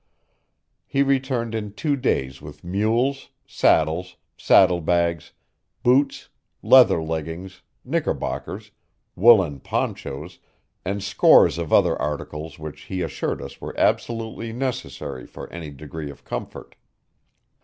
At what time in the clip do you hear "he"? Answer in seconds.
0.87-1.03, 12.89-13.03